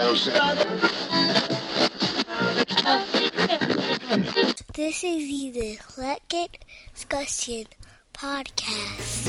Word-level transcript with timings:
This 0.00 0.28
is 5.04 5.52
the 5.52 5.72
Eclectic 5.74 6.64
Discussion 6.94 7.66
Podcast. 8.14 9.28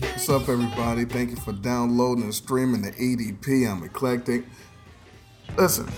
What's 0.00 0.28
up, 0.28 0.48
everybody? 0.48 1.04
Thank 1.04 1.30
you 1.30 1.36
for 1.36 1.50
downloading 1.52 2.22
and 2.22 2.32
streaming 2.32 2.82
the 2.82 2.92
EDP. 2.92 3.68
I'm 3.68 3.82
Eclectic. 3.82 4.44
Listen, 5.58 5.90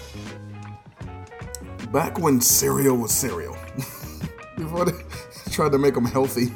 back 1.93 2.19
when 2.19 2.41
cereal 2.41 2.97
was 2.97 3.13
cereal, 3.13 3.55
before 4.57 4.87
they 4.87 4.93
tried 5.51 5.73
to 5.73 5.79
make 5.79 5.93
them 5.93 6.07
healthy 6.07 6.51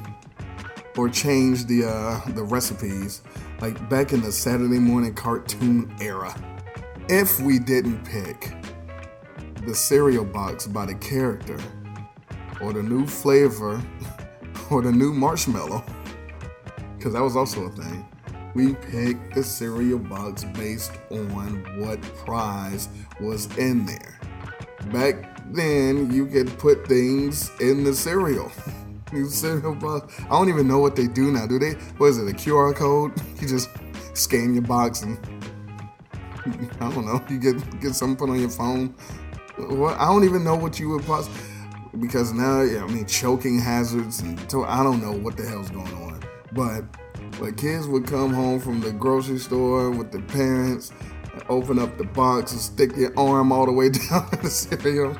or 0.96 1.10
change 1.10 1.66
the 1.66 1.84
uh, 1.84 2.32
the 2.32 2.42
recipes, 2.42 3.20
like 3.60 3.88
back 3.88 4.12
in 4.12 4.20
the 4.20 4.30
Saturday 4.30 4.78
morning 4.78 5.14
cartoon 5.14 5.94
era, 6.00 6.34
if 7.08 7.40
we 7.40 7.58
didn't 7.58 8.04
pick 8.04 8.54
the 9.66 9.74
cereal 9.74 10.24
box 10.24 10.66
by 10.66 10.86
the 10.86 10.94
character 10.94 11.58
or 12.60 12.72
the 12.72 12.82
new 12.82 13.06
flavor 13.06 13.82
or 14.70 14.82
the 14.82 14.92
new 14.92 15.12
marshmallow, 15.12 15.84
because 16.96 17.12
that 17.12 17.22
was 17.22 17.36
also 17.36 17.64
a 17.64 17.70
thing. 17.70 18.06
We 18.54 18.74
picked 18.74 19.34
the 19.34 19.42
cereal 19.42 19.98
box 19.98 20.44
based 20.44 20.92
on 21.10 21.80
what 21.80 22.00
prize 22.24 22.88
was 23.20 23.56
in 23.58 23.86
there. 23.86 24.18
Back 24.92 25.42
then, 25.52 26.12
you 26.12 26.26
could 26.26 26.58
put 26.58 26.86
things 26.86 27.50
in 27.60 27.84
the 27.84 27.94
cereal. 27.94 28.50
Cereal 29.28 29.74
box. 29.74 30.20
I 30.24 30.28
don't 30.28 30.48
even 30.48 30.68
know 30.68 30.78
what 30.78 30.96
they 30.96 31.06
do 31.06 31.30
now. 31.32 31.46
Do 31.46 31.58
they? 31.58 31.72
What 31.98 32.08
is 32.08 32.18
it? 32.18 32.28
A 32.28 32.32
QR 32.32 32.74
code? 32.74 33.12
You 33.40 33.46
just 33.46 33.70
scan 34.14 34.52
your 34.52 34.64
box 34.64 35.02
and 35.02 35.16
I 36.80 36.90
don't 36.90 37.06
know. 37.06 37.24
You 37.28 37.38
get 37.38 37.80
get 37.80 37.94
something 37.94 38.16
put 38.16 38.30
on 38.30 38.40
your 38.40 38.50
phone. 38.50 38.94
What? 39.56 39.96
I 39.98 40.06
don't 40.06 40.24
even 40.24 40.42
know 40.42 40.56
what 40.56 40.80
you 40.80 40.88
would 40.90 41.04
possibly 41.04 41.40
because 42.00 42.32
now 42.32 42.62
yeah, 42.62 42.82
I 42.82 42.86
mean 42.88 43.06
choking 43.06 43.60
hazards 43.60 44.20
and 44.20 44.36
to, 44.50 44.64
I 44.64 44.82
don't 44.82 45.00
know 45.00 45.12
what 45.12 45.36
the 45.36 45.44
hell's 45.44 45.70
going 45.70 45.92
on. 45.94 46.20
But 46.52 46.84
but 47.38 47.56
kids 47.56 47.86
would 47.86 48.06
come 48.06 48.32
home 48.32 48.58
from 48.58 48.80
the 48.80 48.92
grocery 48.92 49.38
store 49.38 49.90
with 49.90 50.10
their 50.10 50.22
parents, 50.22 50.92
open 51.48 51.78
up 51.78 51.96
the 51.96 52.04
box 52.04 52.52
and 52.52 52.60
stick 52.60 52.94
their 52.94 53.16
arm 53.18 53.52
all 53.52 53.66
the 53.66 53.72
way 53.72 53.88
down 53.90 54.28
the 54.42 54.50
cereal 54.50 55.16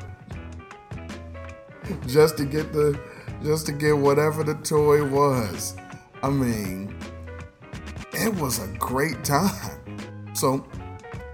just 2.07 2.37
to 2.37 2.45
get 2.45 2.71
the 2.73 2.99
just 3.43 3.65
to 3.67 3.71
get 3.71 3.97
whatever 3.97 4.43
the 4.43 4.55
toy 4.55 5.05
was. 5.05 5.75
I 6.21 6.29
mean, 6.29 6.95
it 8.13 8.33
was 8.35 8.59
a 8.59 8.67
great 8.77 9.23
time. 9.23 9.81
So 10.33 10.65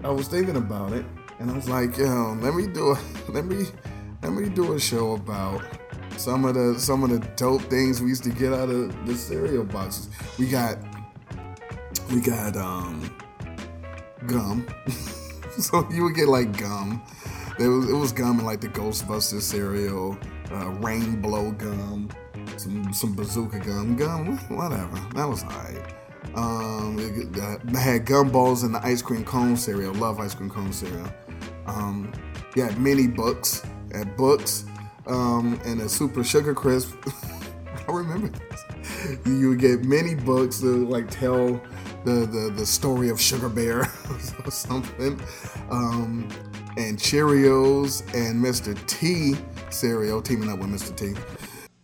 I 0.03 0.09
was 0.09 0.27
thinking 0.27 0.57
about 0.57 0.93
it, 0.93 1.05
and 1.39 1.49
I 1.49 1.53
was 1.55 1.69
like, 1.69 1.97
yo, 1.97 2.37
let 2.41 2.53
me 2.53 2.67
do 2.67 2.91
a 2.91 2.99
let 3.31 3.45
me 3.45 3.65
let 4.21 4.33
me 4.33 4.49
do 4.49 4.73
a 4.73 4.79
show 4.79 5.13
about 5.13 5.63
some 6.17 6.45
of 6.45 6.55
the 6.55 6.79
some 6.79 7.03
of 7.03 7.09
the 7.09 7.19
dope 7.35 7.61
things 7.63 8.01
we 8.01 8.09
used 8.09 8.23
to 8.23 8.29
get 8.29 8.53
out 8.53 8.69
of 8.69 9.05
the 9.05 9.15
cereal 9.15 9.63
boxes. 9.63 10.09
We 10.39 10.47
got 10.47 10.77
we 12.11 12.21
got 12.21 12.55
um 12.55 13.15
gum. 14.27 14.67
so 15.57 15.87
you 15.91 16.03
would 16.03 16.15
get 16.15 16.27
like 16.27 16.57
gum. 16.57 17.01
It 17.59 17.67
was 17.67 17.89
it 17.89 17.93
was 17.93 18.11
gum 18.11 18.39
in 18.39 18.45
like 18.45 18.61
the 18.61 18.67
Ghostbusters 18.67 19.41
cereal, 19.41 20.17
uh, 20.51 20.69
Rainbow 20.79 21.51
gum, 21.51 22.09
some 22.57 22.93
some 22.93 23.15
bazooka 23.15 23.59
gum, 23.59 23.95
gum, 23.95 24.37
whatever. 24.49 24.99
That 25.15 25.25
was 25.27 25.43
alright. 25.43 25.93
Um, 26.35 26.97
it, 26.99 27.75
had 27.77 28.05
gumballs 28.05 28.63
in 28.65 28.71
the 28.71 28.85
ice 28.85 29.01
cream 29.01 29.23
cone 29.23 29.55
cereal. 29.55 29.93
Love 29.93 30.19
ice 30.19 30.35
cream 30.35 30.49
cone 30.49 30.73
cereal. 30.73 31.07
Um, 31.65 32.11
had 32.55 32.79
mini 32.79 33.07
books, 33.07 33.65
at 33.93 34.17
books, 34.17 34.65
um, 35.07 35.59
and 35.65 35.81
a 35.81 35.89
super 35.89 36.23
sugar 36.23 36.53
crisp. 36.53 36.95
I 37.87 37.91
remember 37.91 38.27
this. 38.27 39.19
You 39.25 39.49
would 39.49 39.59
get 39.59 39.83
many 39.83 40.15
books 40.15 40.59
to 40.61 40.87
like 40.87 41.09
tell 41.09 41.61
the, 42.03 42.25
the, 42.25 42.53
the 42.55 42.65
story 42.65 43.09
of 43.09 43.19
Sugar 43.19 43.49
Bear 43.49 43.81
or 44.45 44.51
something. 44.51 45.19
Um, 45.69 46.29
and 46.77 46.97
Cheerios 46.97 48.01
and 48.13 48.43
Mr. 48.43 48.75
T 48.87 49.35
cereal 49.75 50.21
teaming 50.21 50.49
up 50.49 50.59
with 50.59 50.69
Mr. 50.69 50.95
T. 50.95 51.13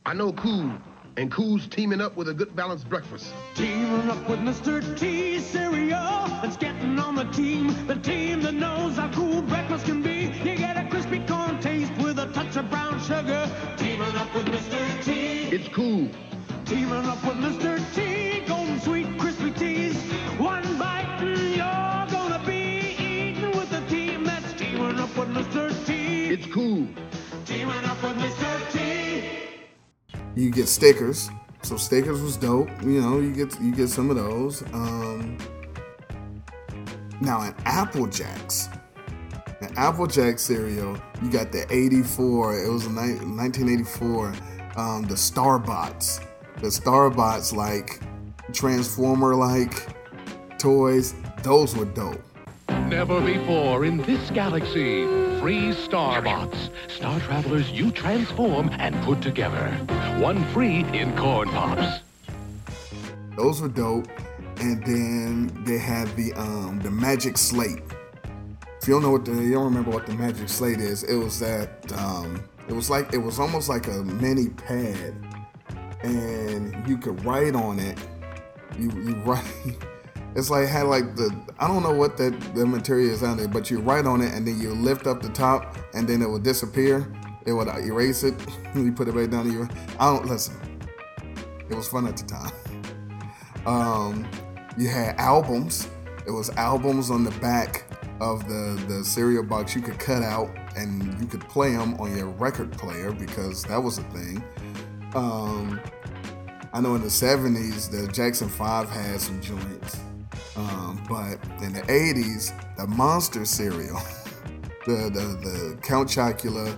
I 0.06 0.14
know 0.14 0.32
Cool, 0.32 0.72
and 1.18 1.30
Cool's 1.30 1.68
teaming 1.68 2.00
up 2.00 2.16
with 2.16 2.30
a 2.30 2.34
good 2.34 2.56
balanced 2.56 2.88
breakfast. 2.88 3.34
Teaming 3.54 4.10
up 4.10 4.30
with 4.30 4.40
Mr. 4.40 4.98
T 4.98 5.40
cereal. 5.40 6.26
It's 6.42 6.56
getting 6.56 6.98
on 6.98 7.16
the 7.16 7.26
team. 7.26 7.76
The 7.88 7.96
team 7.96 8.42
that 8.44 8.54
knows 8.54 8.96
how 8.96 9.12
cool 9.12 9.42
breakfast 9.42 9.86
can 9.86 10.02
be. 10.02 10.34
You 10.44 10.56
get 10.56 10.78
a 10.78 10.90
crispy 10.90 11.20
corn 11.28 11.60
taste 11.60 11.92
with 12.02 12.18
a 12.18 12.28
touch 12.28 12.56
of 12.56 12.70
brown 12.70 13.00
sugar. 13.02 13.50
Teaming 13.76 14.16
up 14.16 14.34
with 14.34 14.46
Mr. 14.46 15.04
T. 15.04 15.12
It's 15.54 15.68
Cool. 15.68 16.10
Teaming 16.66 17.06
up 17.06 17.22
with 17.26 17.38
Mr. 17.38 17.78
T. 17.94 18.46
Golden 18.48 18.80
sweet 18.80 19.20
crispy 19.20 19.52
teas. 19.52 19.98
One 20.40 20.64
bite 20.80 21.20
and 21.20 21.38
you're 21.38 22.20
gonna 22.20 22.42
be 22.46 22.96
eating 22.98 23.52
with 23.52 23.70
the 23.70 23.82
team 23.94 24.24
that's 24.24 24.54
teaming 24.54 24.98
up 24.98 25.16
with 25.18 25.28
Mr. 25.28 25.86
T. 25.86 26.30
It's 26.30 26.48
Cool. 26.48 26.88
You 30.36 30.50
get 30.50 30.68
stickers. 30.68 31.30
So 31.62 31.78
stickers 31.78 32.22
was 32.22 32.38
dope. 32.38 32.70
You 32.82 33.02
know, 33.02 33.20
you 33.20 33.32
get 33.34 33.60
you 33.62 33.74
get 33.74 33.90
some 33.90 34.10
of 34.10 34.16
those. 34.16 34.64
Um, 34.74 35.38
now 37.20 37.44
in 37.44 37.54
Apple 37.66 38.08
Jacks, 38.08 38.70
an 39.62 39.72
Apple 39.78 40.08
Jack 40.08 40.40
cereal, 40.40 40.98
you 41.22 41.30
got 41.30 41.52
the 41.52 41.66
84. 41.70 42.64
It 42.66 42.72
was 42.72 42.86
in 42.86 42.96
ni- 42.96 43.24
1984. 43.24 44.34
Um, 44.78 45.04
the 45.04 45.16
Starbots, 45.16 46.22
the 46.62 46.72
Starbots 46.72 47.54
like 47.54 48.00
Transformer 48.54 49.36
like 49.36 49.88
toys. 50.58 51.14
Those 51.44 51.76
were 51.76 51.86
dope. 51.86 52.22
Never 52.88 53.22
before 53.22 53.86
in 53.86 53.98
this 53.98 54.32
galaxy, 54.32 55.04
free 55.42 55.74
Starbots. 55.74 56.70
Star 56.88 57.20
travelers 57.22 57.72
you 57.72 57.92
transform 57.92 58.70
and 58.74 58.96
put 59.04 59.24
together. 59.24 59.72
One 60.20 60.46
free 60.54 60.86
in 60.94 61.18
Corn 61.18 61.50
Pops. 61.50 62.02
Those 63.36 63.60
were 63.60 63.68
dope. 63.68 64.08
And 64.60 64.86
then 64.86 65.64
they 65.66 65.80
had 65.80 66.16
the 66.16 66.32
um 66.34 66.80
the 66.84 66.92
Magic 66.92 67.40
Slate. 67.40 67.82
If 68.80 68.88
you 68.88 68.94
don't 68.94 69.02
know 69.02 69.10
what 69.10 69.26
the 69.26 69.32
you 69.32 69.54
don't 69.54 69.64
remember 69.66 69.90
what 69.90 70.06
the 70.06 70.14
Magic 70.14 70.48
Slate 70.48 70.80
is, 70.80 71.02
it 71.02 71.16
was 71.16 71.40
that 71.40 71.92
um 71.94 72.44
it 72.68 72.74
was 72.74 72.92
like 72.92 73.12
it 73.12 73.18
was 73.18 73.40
almost 73.40 73.68
like 73.68 73.88
a 73.88 74.04
mini 74.04 74.50
pad, 74.50 75.16
and 76.04 76.88
you 76.88 77.00
could 77.00 77.26
write 77.26 77.56
on 77.56 77.80
it. 77.80 77.98
You 78.78 78.92
you 78.92 79.16
write. 79.26 79.44
It's 80.36 80.50
like 80.50 80.68
had 80.68 80.84
like 80.84 81.16
the 81.16 81.36
I 81.60 81.68
don't 81.68 81.84
know 81.84 81.94
what 81.94 82.18
that 82.18 82.40
the 82.56 82.66
material 82.66 83.12
is 83.12 83.24
on 83.24 83.40
it, 83.40 83.52
but 83.52 83.70
you 83.70 83.80
write 83.80 84.06
on 84.06 84.22
it 84.22 84.34
and 84.34 84.48
then 84.48 84.60
you 84.60 84.74
lift 84.74 85.08
up 85.08 85.22
the 85.22 85.30
top 85.30 85.76
and 85.94 86.08
then 86.08 86.22
it 86.22 86.30
will 86.30 86.40
disappear. 86.40 87.12
It 87.46 87.54
would 87.54 87.68
erase 87.68 88.24
it. 88.24 88.36
you 88.76 88.92
put 88.92 89.08
it 89.08 89.16
back 89.16 89.30
down 89.30 89.52
your. 89.52 89.70
I 90.00 90.14
don't 90.14 90.26
listen. 90.26 90.56
It 91.70 91.76
was 91.76 91.88
fun 91.88 92.08
at 92.08 92.18
the 92.18 92.24
time. 92.24 92.52
Um, 93.66 94.28
you 94.78 94.88
had 94.88 95.16
albums. 95.18 95.88
It 96.26 96.32
was 96.32 96.50
albums 96.52 97.12
on 97.12 97.24
the 97.24 97.32
back 97.40 97.86
of 98.22 98.48
the 98.48 98.82
the 98.88 99.04
cereal 99.04 99.44
box 99.44 99.76
you 99.76 99.82
could 99.82 100.00
cut 100.00 100.24
out 100.24 100.50
and 100.76 101.20
you 101.20 101.26
could 101.26 101.42
play 101.50 101.72
them 101.72 101.96
on 101.96 102.16
your 102.16 102.28
record 102.28 102.72
player 102.72 103.12
because 103.12 103.64
that 103.64 103.82
was 103.82 103.98
a 103.98 104.04
thing. 104.04 104.44
Um, 105.14 105.82
I 106.74 106.80
know 106.80 106.96
in 106.96 107.02
the 107.02 107.08
70s 107.08 107.92
the 107.92 108.10
Jackson 108.12 108.48
5 108.48 108.90
had 108.90 109.20
some 109.20 109.42
joints. 109.42 110.00
Um, 110.56 111.04
but 111.08 111.40
in 111.64 111.74
the 111.74 111.82
80s, 111.82 112.54
the 112.76 112.88
Monster 112.88 113.46
cereal, 113.46 114.00
the, 114.86 115.10
the, 115.14 115.40
the 115.42 115.80
Count 115.82 116.10
Chocula, 116.10 116.78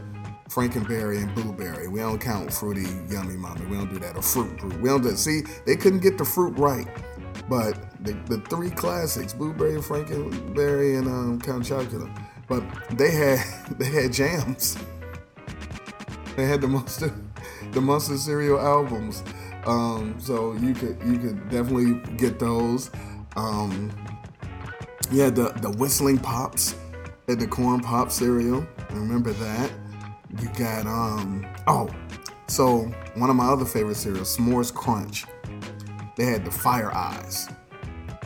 Frankenberry, 0.50 1.24
and 1.24 1.34
Boo 1.34 1.52
Berry. 1.52 1.88
We 1.88 2.00
don't 2.00 2.20
count 2.20 2.54
Fruity 2.54 2.86
Yummy 3.10 3.36
Mummy. 3.36 3.66
We 3.66 3.78
don't 3.78 3.90
do 3.90 3.98
that. 4.00 4.16
Or 4.16 4.22
Fruit 4.22 4.56
Brute. 4.60 4.80
We 4.82 4.90
don't 4.90 5.02
do 5.02 5.16
See, 5.16 5.42
they 5.66 5.76
couldn't 5.76 6.02
get 6.02 6.18
the 6.18 6.26
fruit 6.26 6.58
right. 6.58 6.88
But 7.50 8.04
the, 8.06 8.14
the 8.28 8.38
three 8.50 8.70
classics, 8.70 9.34
Boo 9.34 9.54
Berry, 9.54 9.82
Frankenberry, 9.82 11.00
and 11.00 11.08
um, 11.08 11.42
Count 11.42 11.66
Chocula. 11.66 12.10
But 12.48 12.64
they 12.98 13.12
had 13.12 13.40
they 13.80 13.86
had 13.86 14.14
jams. 14.14 14.78
They 16.36 16.46
had 16.46 16.62
the 16.62 16.68
Monster 16.68 17.14
the 17.72 17.82
Monster 17.82 18.18
cereal 18.18 18.60
albums. 18.60 19.24
Um, 19.66 20.16
so 20.20 20.54
you 20.54 20.74
could 20.74 21.02
you 21.06 21.18
could 21.18 21.50
definitely 21.50 21.96
get 22.18 22.40
those. 22.40 22.92
Um, 23.36 23.92
yeah, 25.12 25.30
the 25.30 25.50
the 25.62 25.70
whistling 25.72 26.18
pops 26.18 26.76
at 27.28 27.40
the 27.40 27.48
corn 27.48 27.82
pop 27.82 28.12
cereal. 28.12 28.66
Remember 28.92 29.32
that? 29.34 29.72
You 30.42 30.50
got 30.58 30.86
um 30.86 31.46
oh, 31.68 31.90
so 32.48 32.92
one 33.16 33.30
of 33.30 33.36
my 33.36 33.46
other 33.46 33.66
favorite 33.66 33.96
cereals, 33.96 34.38
S'mores 34.38 34.74
Crunch. 34.74 35.26
They 36.16 36.26
had 36.26 36.46
the 36.46 36.52
fire 36.52 36.94
eyes. 36.94 37.48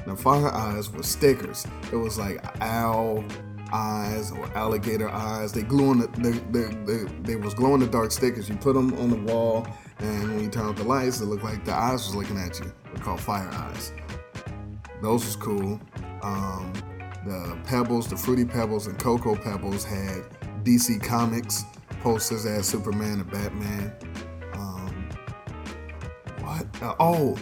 The 0.05 0.15
fire 0.15 0.49
eyes 0.49 0.89
were 0.89 1.03
stickers. 1.03 1.65
It 1.91 1.95
was 1.95 2.17
like 2.17 2.43
owl 2.61 3.23
eyes 3.71 4.31
or 4.31 4.45
alligator 4.57 5.09
eyes. 5.09 5.51
They 5.51 5.63
glue 5.63 5.89
on 5.89 5.99
the 5.99 6.07
they, 6.17 6.31
they, 6.51 6.75
they, 6.85 7.03
they 7.21 7.35
was 7.35 7.53
glow 7.53 7.73
in 7.73 7.81
the 7.81 7.87
dark 7.87 8.11
stickers. 8.11 8.47
You 8.47 8.55
put 8.55 8.73
them 8.73 8.93
on 8.99 9.09
the 9.09 9.31
wall, 9.31 9.67
and 9.99 10.29
when 10.29 10.39
you 10.43 10.49
turn 10.49 10.65
off 10.65 10.77
the 10.77 10.83
lights, 10.83 11.19
it 11.19 11.25
looked 11.25 11.43
like 11.43 11.65
the 11.65 11.73
eyes 11.73 12.05
was 12.07 12.15
looking 12.15 12.37
at 12.37 12.59
you. 12.59 12.71
They're 12.93 13.03
called 13.03 13.19
fire 13.19 13.49
eyes. 13.51 13.91
Those 15.01 15.25
was 15.25 15.35
cool. 15.35 15.79
Um, 16.21 16.73
the 17.25 17.57
Pebbles, 17.65 18.07
the 18.07 18.17
Fruity 18.17 18.45
Pebbles, 18.45 18.87
and 18.87 18.97
Cocoa 18.97 19.35
Pebbles 19.35 19.83
had 19.83 20.23
DC 20.63 21.01
Comics 21.03 21.63
posters 22.01 22.45
had 22.45 22.63
Superman 22.63 23.19
and 23.19 23.31
Batman. 23.31 23.93
Um, 24.53 25.09
what? 26.39 26.65
Uh, 26.81 26.95
oh, 26.99 27.37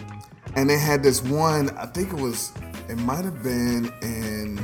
and 0.54 0.68
they 0.68 0.78
had 0.78 1.02
this 1.02 1.22
one. 1.22 1.70
I 1.76 1.86
think 1.86 2.12
it 2.12 2.20
was. 2.20 2.52
It 2.88 2.96
might 2.96 3.24
have 3.24 3.42
been 3.42 3.92
in 4.02 4.60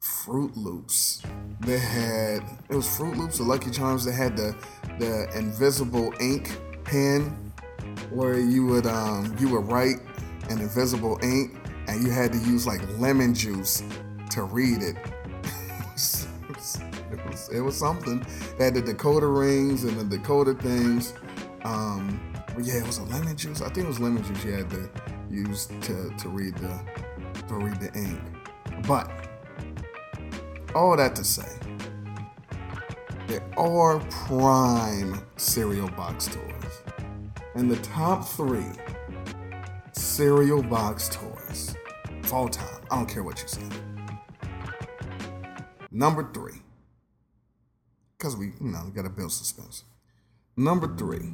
Froot 0.00 0.56
Loops. 0.56 1.22
They 1.60 1.78
had 1.78 2.42
it 2.68 2.74
was 2.74 2.86
Froot 2.86 3.16
Loops 3.16 3.40
or 3.40 3.44
Lucky 3.44 3.70
Charms. 3.70 4.04
They 4.04 4.12
had 4.12 4.36
the 4.36 4.56
the 4.98 5.28
invisible 5.36 6.12
ink 6.20 6.58
pen 6.84 7.52
where 8.10 8.38
you 8.38 8.66
would 8.66 8.86
um 8.86 9.34
you 9.38 9.48
would 9.50 9.70
write 9.70 9.96
an 10.48 10.60
invisible 10.60 11.18
ink 11.22 11.54
and 11.88 12.02
you 12.02 12.10
had 12.10 12.32
to 12.32 12.38
use 12.38 12.66
like 12.66 12.80
lemon 12.98 13.34
juice 13.34 13.82
to 14.30 14.42
read 14.42 14.82
it. 14.82 14.96
it, 14.96 17.26
was, 17.26 17.48
it 17.52 17.60
was 17.60 17.76
something. 17.76 18.24
They 18.58 18.64
had 18.64 18.74
the 18.74 18.82
decoder 18.82 19.38
rings 19.38 19.84
and 19.84 19.98
the 19.98 20.16
Dakota 20.16 20.54
things. 20.54 21.14
Um, 21.64 22.20
but 22.54 22.64
yeah, 22.64 22.78
it 22.78 22.86
was 22.86 22.98
a 22.98 23.04
lemon 23.04 23.36
juice. 23.36 23.60
I 23.60 23.66
think 23.66 23.84
it 23.84 23.88
was 23.88 24.00
lemon 24.00 24.22
juice 24.22 24.44
you 24.44 24.52
had 24.52 24.70
to 24.70 24.90
use 25.30 25.66
to, 25.66 26.12
to 26.18 26.28
read 26.28 26.56
the 26.56 26.80
to 27.48 27.54
read 27.54 27.80
the 27.80 27.92
ink. 27.94 28.20
But 28.86 29.10
all 30.74 30.96
that 30.96 31.14
to 31.16 31.24
say, 31.24 31.48
there 33.26 33.42
are 33.56 34.00
prime 34.10 35.20
cereal 35.36 35.88
box 35.90 36.26
toys. 36.26 36.82
And 37.54 37.70
the 37.70 37.76
top 37.76 38.26
three 38.26 38.66
cereal 39.92 40.62
box 40.62 41.08
toys 41.08 41.35
of 42.26 42.32
all 42.32 42.48
time. 42.48 42.82
I 42.90 42.96
don't 42.96 43.08
care 43.08 43.22
what 43.22 43.40
you 43.40 43.48
say. 43.48 43.62
Number 45.90 46.28
three, 46.34 46.60
because 48.18 48.36
we, 48.36 48.46
you 48.46 48.72
know, 48.72 48.82
we 48.84 48.90
gotta 48.90 49.08
build 49.08 49.32
suspense. 49.32 49.84
Number 50.56 50.94
three, 50.96 51.32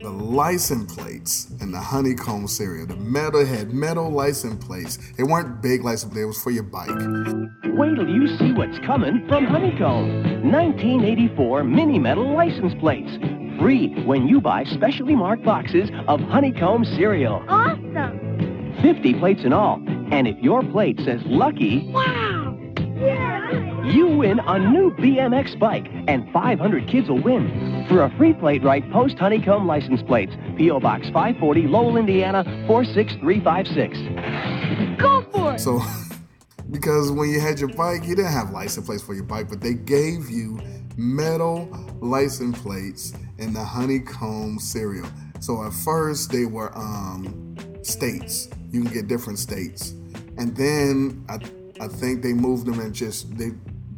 the 0.00 0.10
license 0.10 0.92
plates 0.92 1.48
in 1.60 1.70
the 1.70 1.78
honeycomb 1.78 2.48
cereal. 2.48 2.86
The 2.86 2.96
metal 2.96 3.44
had 3.44 3.72
metal 3.72 4.10
license 4.10 4.62
plates. 4.64 4.98
They 5.16 5.22
weren't 5.22 5.62
big 5.62 5.84
license 5.84 6.12
plates, 6.12 6.24
it 6.24 6.26
was 6.26 6.42
for 6.42 6.50
your 6.50 6.64
bike. 6.64 6.88
Wait 6.88 7.94
till 7.94 8.08
you 8.08 8.26
see 8.38 8.52
what's 8.52 8.78
coming 8.80 9.26
from 9.28 9.44
Honeycomb. 9.44 10.50
1984 10.50 11.64
mini 11.64 11.98
metal 11.98 12.34
license 12.34 12.74
plates. 12.80 13.12
Free 13.60 13.94
when 14.04 14.26
you 14.26 14.40
buy 14.40 14.64
specially 14.64 15.14
marked 15.14 15.44
boxes 15.44 15.88
of 16.08 16.20
Honeycomb 16.20 16.84
cereal. 16.84 17.44
Awesome! 17.48 18.51
50 18.82 19.14
plates 19.14 19.42
in 19.44 19.52
all. 19.52 19.82
And 20.10 20.28
if 20.28 20.38
your 20.40 20.62
plate 20.62 21.00
says 21.04 21.20
lucky, 21.24 21.88
Wow! 21.88 22.58
Yeah! 22.96 23.84
you 23.84 24.08
win 24.08 24.38
a 24.40 24.58
new 24.58 24.90
BMX 24.92 25.58
bike, 25.58 25.86
and 26.08 26.30
500 26.32 26.88
kids 26.88 27.08
will 27.08 27.22
win. 27.22 27.84
For 27.88 28.04
a 28.04 28.16
free 28.16 28.32
plate, 28.32 28.62
write 28.62 28.90
Post 28.92 29.18
Honeycomb 29.18 29.66
license 29.66 30.02
plates. 30.02 30.32
P.O. 30.56 30.80
Box 30.80 31.08
540, 31.10 31.68
Lowell, 31.68 31.96
Indiana 31.96 32.44
46356. 32.66 35.00
Go 35.00 35.22
for 35.32 35.54
it! 35.54 35.60
So, 35.60 35.80
because 36.70 37.10
when 37.10 37.30
you 37.30 37.40
had 37.40 37.58
your 37.58 37.70
bike, 37.70 38.04
you 38.04 38.14
didn't 38.14 38.32
have 38.32 38.50
license 38.50 38.86
plates 38.86 39.02
for 39.02 39.14
your 39.14 39.24
bike, 39.24 39.48
but 39.48 39.60
they 39.60 39.74
gave 39.74 40.30
you 40.30 40.60
metal 40.96 41.68
license 42.00 42.58
plates 42.60 43.14
in 43.38 43.52
the 43.52 43.64
honeycomb 43.64 44.58
cereal. 44.58 45.08
So 45.40 45.64
at 45.64 45.72
first 45.72 46.30
they 46.30 46.44
were 46.44 46.76
um, 46.76 47.56
states. 47.82 48.48
You 48.72 48.82
can 48.82 48.92
get 48.92 49.08
different 49.08 49.38
states, 49.38 49.90
and 50.38 50.56
then 50.56 51.24
I 51.28 51.38
I 51.80 51.88
think 51.88 52.22
they 52.22 52.32
moved 52.32 52.66
them 52.66 52.80
and 52.80 52.94
just 52.94 53.36
they 53.36 53.50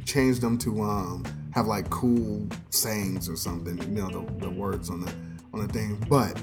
changed 0.04 0.40
them 0.40 0.58
to 0.58 0.82
um, 0.82 1.24
have 1.52 1.66
like 1.66 1.88
cool 1.90 2.46
sayings 2.70 3.28
or 3.28 3.36
something. 3.36 3.78
You 3.78 4.02
know 4.02 4.08
the, 4.08 4.46
the 4.46 4.50
words 4.50 4.90
on 4.90 5.00
the 5.00 5.12
on 5.52 5.66
the 5.66 5.72
thing, 5.72 6.04
but. 6.08 6.40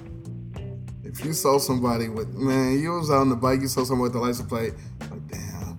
If 1.04 1.26
you 1.26 1.34
saw 1.34 1.58
somebody 1.58 2.08
with 2.08 2.34
man, 2.36 2.80
you 2.80 2.92
was 2.92 3.12
out 3.12 3.18
on 3.18 3.30
the 3.30 3.36
bike, 3.36 3.60
you 3.60 3.68
saw 3.68 3.84
somebody 3.84 4.04
with 4.04 4.14
the 4.14 4.20
license 4.20 4.48
plate, 4.48 4.74
like 5.10 5.28
damn, 5.28 5.78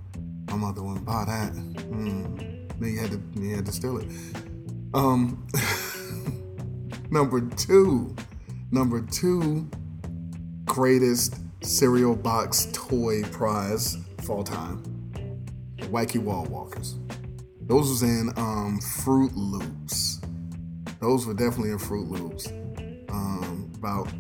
my 0.49 0.56
mother 0.56 0.82
wouldn't 0.82 1.06
buy 1.06 1.25
that. 1.25 1.52
Mm. 1.54 2.69
Then 2.78 2.93
you 2.93 2.99
had 2.99 3.10
to 3.12 3.40
you 3.40 3.56
had 3.56 3.64
to 3.64 3.72
steal 3.72 3.96
it. 3.96 4.08
Um, 4.93 5.46
number 7.10 7.40
two, 7.40 8.14
number 8.70 9.00
two, 9.00 9.70
greatest 10.66 11.37
cereal 11.62 12.14
box 12.17 12.69
toy 12.73 13.23
prize 13.25 13.97
fall 14.23 14.44
time, 14.44 14.82
Wacky 15.79 16.19
Wall 16.19 16.44
Walkers. 16.47 16.97
Those 17.62 17.88
was 17.88 18.03
in 18.03 18.31
um, 18.37 18.81
Froot 18.81 19.32
Loops. 19.35 20.20
Those 21.00 21.26
were 21.26 21.35
definitely 21.35 21.70
in 21.70 21.79
Froot 21.79 22.09
Loops. 22.09 22.49
Um, 23.11 23.70
about 23.76 24.12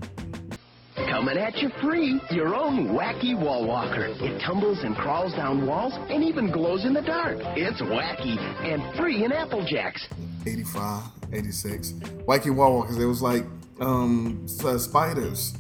Coming 1.12 1.36
at 1.36 1.56
you 1.58 1.70
free, 1.80 2.20
your 2.30 2.54
own 2.54 2.88
wacky 2.88 3.38
wall 3.38 3.66
walker. 3.66 4.06
It 4.06 4.40
tumbles 4.40 4.78
and 4.82 4.96
crawls 4.96 5.34
down 5.34 5.66
walls 5.66 5.92
and 6.08 6.24
even 6.24 6.50
glows 6.50 6.84
in 6.84 6.94
the 6.94 7.02
dark. 7.02 7.36
It's 7.56 7.80
wacky 7.82 8.38
and 8.64 8.96
free 8.96 9.24
in 9.24 9.30
Apple 9.30 9.64
Jacks. 9.64 10.08
85, 10.46 11.02
86. 11.32 11.92
Wacky 12.26 12.54
Wall 12.54 12.74
Walkers, 12.74 12.98
it 12.98 13.04
was 13.04 13.22
like 13.22 13.44
um, 13.80 14.46
uh, 14.64 14.78
spiders, 14.78 15.54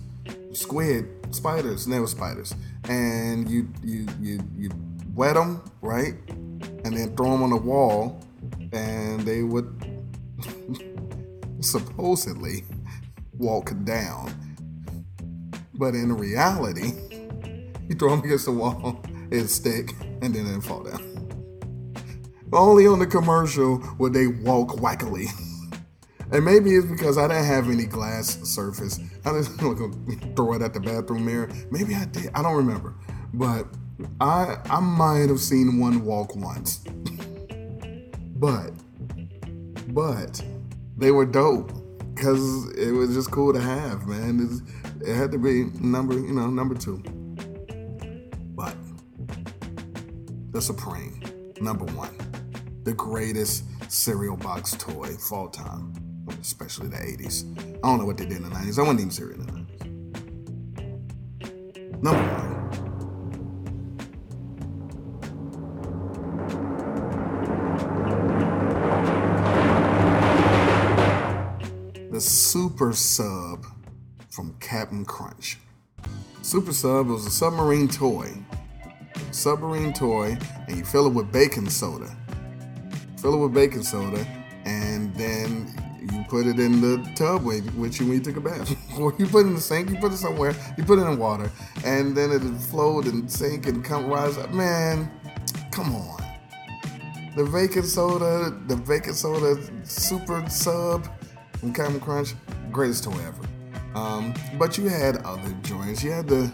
squid, 0.52 1.21
spiders, 1.34 1.86
were 1.86 2.06
spiders. 2.06 2.54
And 2.88 3.48
you, 3.48 3.68
you, 3.82 4.06
you, 4.20 4.40
you 4.56 4.70
wet 5.14 5.34
them, 5.34 5.62
right? 5.80 6.14
And 6.84 6.96
then 6.96 7.16
throw 7.16 7.30
them 7.32 7.42
on 7.42 7.50
the 7.50 7.56
wall, 7.56 8.20
and 8.72 9.20
they 9.20 9.42
would 9.42 9.68
supposedly 11.60 12.64
walk 13.38 13.72
down. 13.84 14.32
But 15.74 15.94
in 15.94 16.12
reality, 16.16 16.92
you 17.88 17.96
throw 17.96 18.10
them 18.10 18.24
against 18.24 18.46
the 18.46 18.52
wall, 18.52 19.02
it 19.30 19.48
stick, 19.48 19.92
and 20.20 20.34
then 20.34 20.46
it 20.46 20.62
fall 20.62 20.84
down. 20.84 21.08
Only 22.52 22.86
on 22.86 22.98
the 22.98 23.06
commercial 23.06 23.82
would 23.98 24.12
they 24.12 24.26
walk 24.26 24.80
wackily. 24.80 25.28
And 26.32 26.46
maybe 26.46 26.74
it's 26.74 26.86
because 26.86 27.18
I 27.18 27.28
didn't 27.28 27.44
have 27.44 27.68
any 27.68 27.84
glass 27.84 28.38
surface. 28.48 28.98
I 29.24 29.32
just 29.32 29.56
gonna 29.58 29.76
throw 30.34 30.54
it 30.54 30.62
at 30.62 30.74
the 30.74 30.80
bathroom 30.80 31.24
mirror. 31.26 31.48
Maybe 31.70 31.94
I 31.94 32.04
did. 32.06 32.30
I 32.34 32.42
don't 32.42 32.56
remember. 32.56 32.94
But 33.34 33.66
I 34.20 34.58
I 34.68 34.80
might 34.80 35.28
have 35.28 35.40
seen 35.40 35.78
one 35.78 36.04
walk 36.04 36.34
once. 36.34 36.78
but 38.36 38.72
but 39.88 40.42
they 40.96 41.10
were 41.10 41.26
dope 41.26 41.72
because 42.14 42.70
it 42.72 42.92
was 42.92 43.14
just 43.14 43.30
cool 43.30 43.52
to 43.52 43.60
have, 43.60 44.06
man. 44.06 44.40
It's, 44.40 45.08
it 45.08 45.14
had 45.14 45.32
to 45.32 45.38
be 45.38 45.64
number, 45.80 46.14
you 46.14 46.32
know, 46.32 46.48
number 46.48 46.74
two. 46.74 47.02
But 48.54 48.76
the 50.52 50.60
Supreme, 50.60 51.20
number 51.60 51.84
one, 51.86 52.14
the 52.84 52.92
greatest 52.92 53.64
cereal 53.88 54.36
box 54.36 54.72
toy 54.78 55.08
of 55.08 55.32
all 55.32 55.48
time, 55.48 55.92
especially 56.40 56.88
the 56.88 56.96
80s. 56.96 57.44
I 57.58 57.88
don't 57.88 57.98
know 57.98 58.06
what 58.06 58.16
they 58.16 58.26
did 58.26 58.38
in 58.38 58.44
the 58.44 58.50
90s. 58.50 58.78
I 58.78 58.82
wasn't 58.82 59.00
even 59.00 59.10
cereal 59.10 59.40
in 59.40 59.46
the 59.46 59.52
90s. 59.52 59.62
Number 62.02 62.22
one. 62.22 62.52
The 72.10 72.20
Super 72.20 72.92
Sub 72.92 73.64
from 74.28 74.54
Captain 74.60 75.04
Crunch. 75.04 75.58
Super 76.42 76.72
Sub 76.72 77.06
was 77.06 77.24
a 77.24 77.30
submarine 77.30 77.88
toy. 77.88 78.32
Submarine 79.30 79.92
toy, 79.92 80.36
and 80.66 80.76
you 80.76 80.84
fill 80.84 81.06
it 81.06 81.14
with 81.14 81.30
baking 81.32 81.70
soda. 81.70 82.14
Fill 83.18 83.34
it 83.34 83.38
with 83.38 83.54
baking 83.54 83.84
soda, 83.84 84.26
and 84.64 85.14
then 85.14 85.72
you 86.10 86.24
put 86.28 86.46
it 86.46 86.58
in 86.58 86.80
the 86.80 87.10
tub 87.14 87.44
with, 87.44 87.72
with 87.74 88.00
you 88.00 88.06
when 88.06 88.18
you 88.18 88.22
took 88.22 88.36
a 88.36 88.40
bath. 88.40 88.74
or 88.98 89.14
you 89.18 89.26
put 89.26 89.44
it 89.44 89.48
in 89.48 89.54
the 89.54 89.60
sink, 89.60 89.90
you 89.90 89.96
put 89.96 90.12
it 90.12 90.16
somewhere, 90.16 90.54
you 90.76 90.84
put 90.84 90.98
it 90.98 91.02
in 91.02 91.18
water, 91.18 91.50
and 91.84 92.16
then 92.16 92.32
it'll 92.32 92.54
float 92.54 93.06
and 93.06 93.30
sink 93.30 93.66
and 93.66 93.84
come 93.84 94.06
rise 94.06 94.38
up. 94.38 94.50
Man, 94.52 95.10
come 95.70 95.94
on. 95.94 96.22
The 97.36 97.44
baking 97.44 97.84
soda, 97.84 98.56
the 98.66 98.76
baking 98.76 99.14
soda 99.14 99.56
super 99.84 100.44
sub 100.50 101.08
from 101.58 101.72
Captain 101.72 102.00
Crunch, 102.00 102.34
greatest 102.70 103.04
toy 103.04 103.12
ever. 103.12 103.46
Um, 103.94 104.34
but 104.58 104.76
you 104.76 104.88
had 104.88 105.18
other 105.18 105.50
joints. 105.62 106.02
You 106.02 106.10
had 106.10 106.28
the 106.28 106.52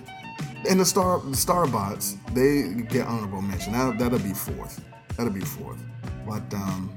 And 0.69 0.81
the 0.81 0.85
Star 0.85 1.21
the 1.21 1.37
Starbots, 1.37 2.17
they 2.35 2.83
get 2.88 3.07
honorable 3.07 3.43
mention. 3.43 3.73
That, 3.73 3.99
that'll 3.99 4.19
be 4.19 4.35
fourth. 4.35 4.81
That'll 5.17 5.33
be 5.33 5.40
fourth. 5.40 5.83
But 6.26 6.52
um, 6.55 6.93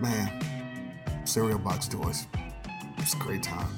man, 0.00 0.30
cereal 1.28 1.58
box 1.58 1.86
toys. 1.86 2.26
It's 2.98 3.14
a 3.14 3.18
great 3.18 3.42
time. 3.42 3.68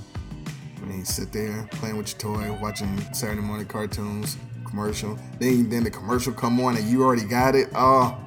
I 0.81 0.85
mean, 0.87 1.05
sit 1.05 1.33
there 1.33 1.69
playing 1.73 1.97
with 1.97 2.11
your 2.11 2.37
toy, 2.37 2.59
watching 2.61 2.99
Saturday 3.13 3.43
morning 3.43 3.67
cartoons, 3.67 4.39
commercial. 4.65 5.19
Then 5.39 5.69
then 5.69 5.85
the 5.85 5.91
commercial 5.91 6.33
come 6.33 6.61
on 6.61 6.77
and 6.77 6.87
you 6.89 7.03
already 7.03 7.25
got 7.25 7.55
it. 7.55 7.69
Oh, 7.75 8.19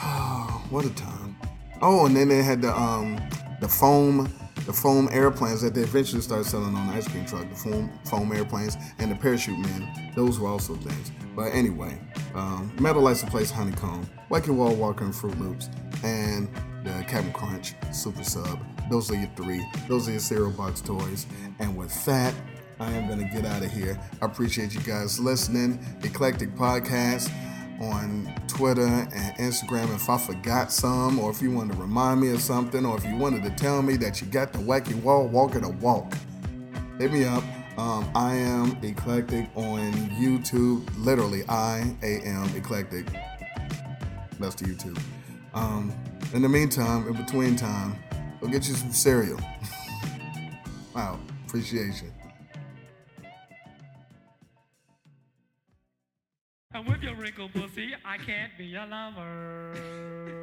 oh 0.00 0.64
what 0.70 0.84
a 0.84 0.94
time. 0.94 1.36
Oh, 1.82 2.06
and 2.06 2.16
then 2.16 2.28
they 2.28 2.42
had 2.42 2.62
the 2.62 2.74
um 2.74 3.20
the 3.60 3.68
foam 3.68 4.32
the 4.66 4.72
foam 4.72 5.08
airplanes 5.12 5.60
that 5.60 5.74
they 5.74 5.82
eventually 5.82 6.22
started 6.22 6.46
selling 6.46 6.74
on 6.74 6.86
the 6.86 6.94
ice 6.94 7.06
cream 7.06 7.26
truck, 7.26 7.48
the 7.50 7.56
foam 7.56 7.92
foam 8.04 8.32
airplanes 8.32 8.76
and 8.98 9.10
the 9.10 9.16
parachute 9.16 9.58
men. 9.58 10.12
Those 10.14 10.38
were 10.38 10.48
also 10.48 10.74
things. 10.76 11.12
But 11.36 11.46
anyway, 11.52 12.00
um, 12.34 12.72
Metal 12.80 13.02
License 13.02 13.30
Place 13.30 13.50
Honeycomb, 13.50 14.08
Wacky 14.30 14.54
Wall 14.54 14.74
Walker 14.74 15.04
and 15.04 15.12
Froot 15.12 15.38
Loops, 15.38 15.68
and 16.02 16.48
the 16.84 17.04
Captain 17.08 17.32
Crunch 17.32 17.74
Super 17.92 18.22
Sub. 18.22 18.60
Those 18.90 19.10
are 19.10 19.16
your 19.16 19.30
three. 19.36 19.64
Those 19.88 20.06
are 20.08 20.12
your 20.12 20.20
cereal 20.20 20.50
box 20.50 20.80
toys. 20.80 21.26
And 21.58 21.76
with 21.76 22.04
that, 22.04 22.34
I 22.78 22.90
am 22.92 23.06
going 23.06 23.18
to 23.18 23.34
get 23.34 23.46
out 23.46 23.62
of 23.62 23.72
here. 23.72 23.98
I 24.20 24.26
appreciate 24.26 24.74
you 24.74 24.80
guys 24.80 25.18
listening. 25.18 25.84
Eclectic 26.02 26.54
Podcast 26.54 27.32
on 27.80 28.32
Twitter 28.46 28.86
and 28.86 29.36
Instagram 29.38 29.94
if 29.94 30.08
I 30.08 30.18
forgot 30.18 30.70
some, 30.70 31.18
or 31.18 31.30
if 31.30 31.40
you 31.40 31.50
wanted 31.50 31.74
to 31.74 31.80
remind 31.80 32.20
me 32.20 32.30
of 32.30 32.40
something, 32.40 32.84
or 32.84 32.96
if 32.96 33.04
you 33.04 33.16
wanted 33.16 33.42
to 33.44 33.50
tell 33.50 33.82
me 33.82 33.96
that 33.96 34.20
you 34.20 34.26
got 34.28 34.52
the 34.52 34.58
wacky 34.58 34.94
wall 35.02 35.26
walker 35.26 35.60
to 35.60 35.68
walk, 35.68 36.14
hit 36.98 37.12
me 37.12 37.24
up. 37.24 37.42
Um, 37.76 38.08
I 38.14 38.34
am 38.34 38.76
eclectic 38.82 39.48
on 39.56 39.92
YouTube. 40.10 40.88
Literally, 40.98 41.42
I 41.48 41.96
am 42.02 42.54
eclectic. 42.54 43.06
That's 44.38 44.54
the 44.54 44.66
YouTube. 44.66 45.00
Um, 45.54 45.92
in 46.34 46.42
the 46.42 46.48
meantime, 46.48 47.06
in 47.06 47.14
between 47.14 47.54
time, 47.54 47.96
go 48.40 48.48
get 48.48 48.66
you 48.66 48.74
some 48.74 48.92
cereal. 48.92 49.38
wow, 50.94 51.18
appreciation. 51.46 52.12
And 56.72 56.88
with 56.88 57.02
your 57.02 57.14
wrinkled 57.14 57.52
pussy, 57.52 57.90
I 58.04 58.16
can't 58.18 58.50
be 58.58 58.64
your 58.64 58.84
lover. 58.84 60.33